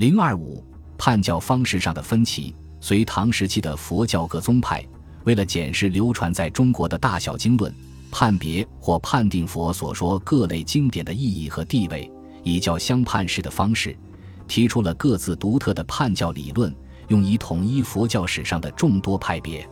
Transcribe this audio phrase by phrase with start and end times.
[0.00, 0.64] 零二五
[0.96, 2.54] 判教方式上的分歧。
[2.80, 4.82] 隋唐时期的佛教各宗派，
[5.24, 7.70] 为了检视流传在中国的大小经论，
[8.10, 12.10] 判别或判定佛所说各类经典的意义和地位，
[12.42, 13.94] 以教相判式的方式，
[14.48, 16.74] 提出了各自独特的判教理论，
[17.08, 19.68] 用以统一佛教史上的众多派别。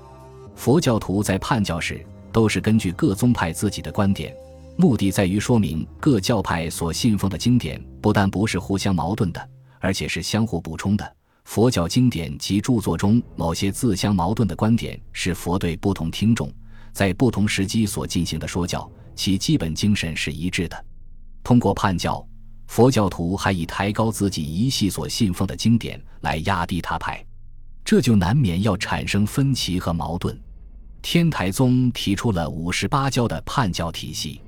[0.55, 4.37] 佛教徒在判教时，都是根据各宗派自己的观点，
[4.77, 9.49] 目的在于说明各教派所信奉的经典不但不是互相矛盾的，
[9.81, 11.17] 而且是相互补充的。
[11.45, 16.53] 佛教经典及著作中某些自相矛盾的观点，是佛对不同听众
[16.93, 20.85] 在不同时机所进行的说教，其基本精神是一致的。
[21.43, 22.23] 通过判教，
[22.67, 27.25] 佛教徒还以抬高自己一系所信奉的经典来压低他派，
[27.83, 30.39] 这就难免要产生分歧和矛盾。
[31.01, 34.43] 天台宗提出了五十八教的判教体系。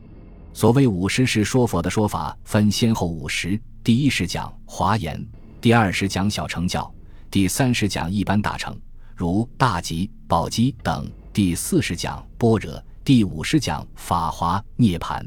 [0.53, 5.27] 所谓五十是说佛的说法，分先后五十：第一十讲华严。
[5.59, 6.93] 第二十讲小乘教，
[7.31, 8.79] 第三十讲一般大乘，
[9.17, 15.27] 如大吉、宝积等；第四十讲般若，第五十讲法华、涅盘。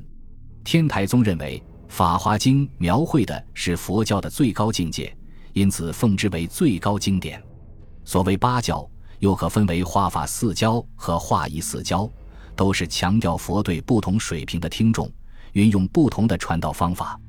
[0.64, 5.16] 天台宗认为，《法华经》描绘的是佛教的最高境界，
[5.54, 7.42] 因此奉之为最高经典。
[8.06, 8.88] 所谓八教，
[9.18, 12.08] 又可分为化法四教和化仪四教，
[12.56, 15.12] 都是强调佛对不同水平的听众
[15.54, 17.20] 运用不同的传道方法。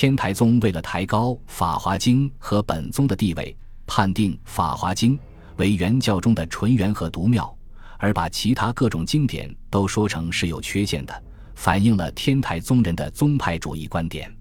[0.00, 5.18] 天台宗为了抬高《法华经》和本宗的地位，判定《法华经》
[5.56, 7.52] 为原教中的纯元和独妙，
[7.98, 11.22] 而把其他各种经典都说成是有缺陷的，
[11.56, 14.32] 反映了天台宗人的宗派主义观点。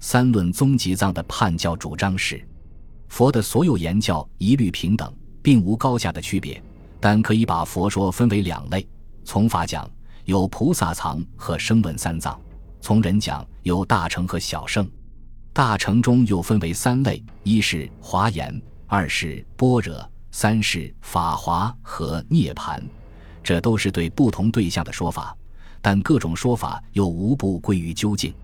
[0.00, 2.42] 三论宗集藏的判教主张是：
[3.08, 6.62] 佛的所有言教一律平等，并无高下的区别，
[6.98, 8.88] 但可以把佛说分为两类。
[9.22, 9.86] 从法讲，
[10.24, 12.40] 有菩萨藏和声闻三藏。
[12.84, 14.86] 从人讲有大乘和小乘，
[15.54, 22.86] 大乘中又分为三类：一是华严，二是般若，三是法华和涅盘。
[23.42, 25.34] 这都是对不同对象的说法，
[25.80, 28.34] 但各种说法又无不归于究竟。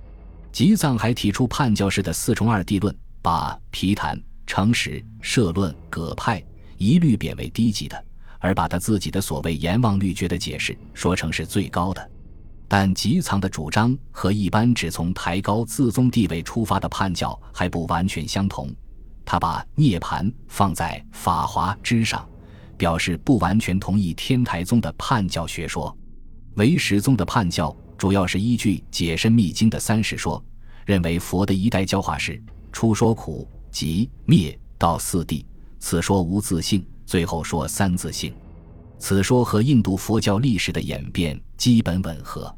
[0.50, 6.42] 吉藏还提出判教式的四重二谛论，把毗昙、诚实、摄论、葛派
[6.78, 8.04] 一律贬为低级的，
[8.38, 12.10] 而把他自己的所谓阎王律诀的解释说成是最高的。
[12.72, 18.72] 但吉藏的主张和一般只从抬高自宗地位出发的判教还不完全相同。
[19.24, 22.24] 他把涅槃放在法华之上，
[22.76, 25.92] 表示不完全同意天台宗的判教学说。
[26.54, 30.40] 唯识宗的判教主要是依据《解深密经》的三世说，
[30.86, 35.44] 认为佛的一代教化是初说苦集灭道四谛，
[35.80, 38.32] 此说无自性，最后说三自性。
[38.96, 42.54] 此说和印度佛教历史的演变基本吻合。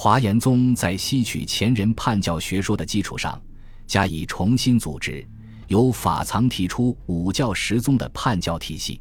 [0.00, 3.36] 华严宗在吸取前人判教学说的基础上，
[3.84, 5.26] 加以重新组织，
[5.66, 9.00] 由法藏提出五教十宗的判教体系。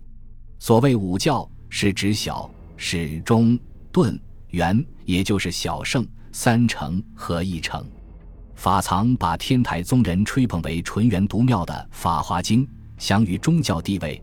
[0.57, 3.59] 所谓五教，是指小、始、中、
[3.91, 4.19] 顿、
[4.49, 7.85] 圆，也就是小圣、三成和一成。
[8.55, 12.65] 法藏把天台宗人吹捧为纯元独妙的《法华经》
[12.97, 14.19] 享于宗教地位，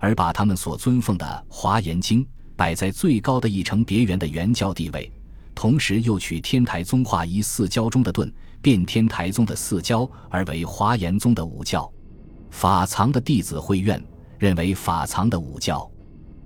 [0.00, 2.24] 而把他们所尊奉的《华严经》
[2.56, 5.08] 摆在最高的一成别圆的原教地位。
[5.56, 8.30] 同时又取天台宗化一四教中的顿，
[8.60, 11.90] 变天台宗的四教而为华严宗的五教。
[12.50, 14.00] 法藏的弟子慧愿
[14.38, 15.90] 认为法藏的五教，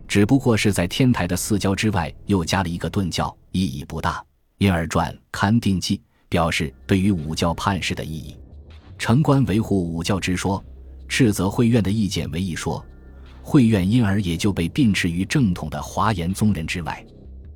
[0.07, 4.25] 只不过是在天台的四教之外又加了一个顿教，意义不大，
[4.59, 5.99] 因而传《勘定记》，
[6.29, 8.37] 表示对于五教判事的意义。
[8.97, 10.65] 城关维护五教之说，
[11.09, 12.85] 斥责慧愿的意见为一说，
[13.43, 17.05] 慧愿因而也就被并斥于正统的华严宗人之外。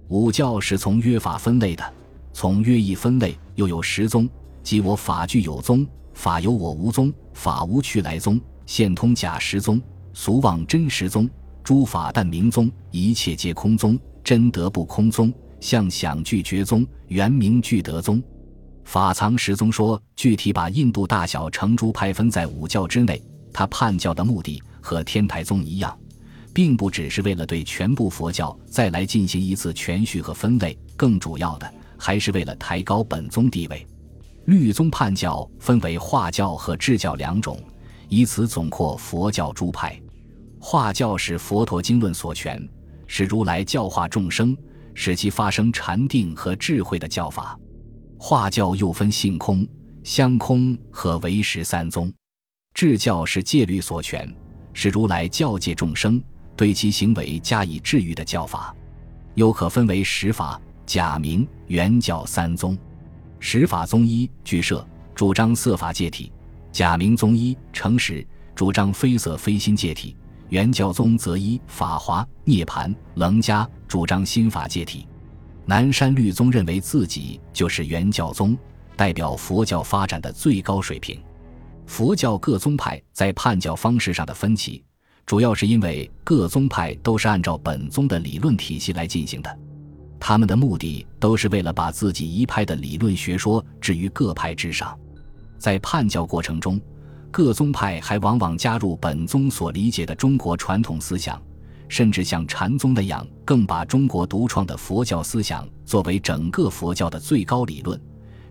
[0.09, 1.85] 五教是从约法分类的，
[2.33, 4.29] 从约义分类又有十宗，
[4.63, 9.81] 即我法具有宗，法有我无宗，法无去来宗，现通假实宗，
[10.13, 11.29] 俗妄真实宗，
[11.63, 18.23] 诸法但明宗，一切皆空宗，真德不空宗，相想具觉宗，原名具德宗。
[18.85, 23.23] 法藏十宗说，具体把印度大小成诸派分在五教之内，
[23.55, 25.99] 他判教的目的和天台宗一样。
[26.55, 33.85] 并不只是为了对全部佛教再来进行一次全序和分类，更主要的还是为了抬高本宗地位。
[34.45, 37.61] 律宗判教分为化教和智教两种，
[38.09, 40.01] 以此总括佛教诸派。
[40.61, 42.67] 化教是佛陀经论所全，
[43.07, 44.57] 是如来教化众生，
[44.95, 47.59] 使其发生禅定和智慧的教法。
[48.17, 49.67] 化教又分性空、
[50.05, 52.13] 相空和唯识三宗。
[52.75, 54.33] 智教是戒律所全，
[54.73, 56.23] 是如来教戒众生。
[56.57, 58.75] 对其行为加以治愈的教法，
[59.35, 62.77] 又可分为十法、假名、原教三宗。
[63.41, 66.33] 十法宗一俱舍，主张色法戒体，
[66.73, 70.17] 假名宗一诚实，主张非色非心戒体；
[70.49, 75.07] 原教宗则一法华涅盘楞伽，主张心法戒体。
[75.67, 78.57] 南山律宗认为自己就是原教宗，
[78.97, 81.21] 代表佛教发展的最高水平。
[81.87, 84.83] 佛教各宗派在判教方式上的分歧，
[85.27, 89.59] 主要是因为各宗派都是按照本宗的理论体系来进行的，
[90.21, 94.99] 他们的目的都是为了把自己一派的理论学说置于各派之上。
[95.59, 96.79] 在判教过程中，
[97.31, 101.41] 各宗派还往往加入本宗所理解的中国传统思想，
[101.89, 107.99] 甚至像禅宗那样，更把中国独创的佛教思想作为整个佛教的最高理论。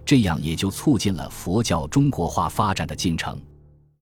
[0.04, 3.40] 这样也就促进了佛教中国化发展的进程。